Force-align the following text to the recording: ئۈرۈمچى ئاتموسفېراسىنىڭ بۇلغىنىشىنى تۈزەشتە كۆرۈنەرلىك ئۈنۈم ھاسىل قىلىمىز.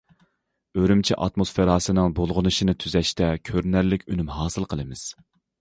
ئۈرۈمچى 0.79 1.17
ئاتموسفېراسىنىڭ 1.25 2.15
بۇلغىنىشىنى 2.21 2.77
تۈزەشتە 2.85 3.31
كۆرۈنەرلىك 3.51 4.07
ئۈنۈم 4.15 4.37
ھاسىل 4.39 4.71
قىلىمىز. 4.73 5.07